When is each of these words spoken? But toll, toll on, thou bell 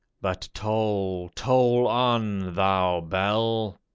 But 0.19 0.49
toll, 0.55 1.29
toll 1.35 1.87
on, 1.87 2.55
thou 2.55 3.01
bell 3.01 3.79